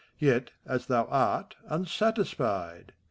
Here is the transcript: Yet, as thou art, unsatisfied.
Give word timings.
Yet, 0.17 0.49
as 0.65 0.87
thou 0.87 1.05
art, 1.11 1.53
unsatisfied. 1.69 2.93